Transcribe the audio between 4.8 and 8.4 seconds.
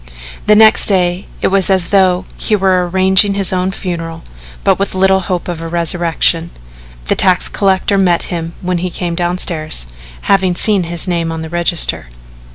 little hope of a resurrection. The tax collector met